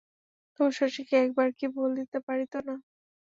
তবু, 0.55 0.69
শশীকে 0.77 1.15
একবার 1.23 1.49
কি 1.57 1.65
বলিতে 1.77 2.17
পারিত 2.27 2.53
না? 2.67 2.75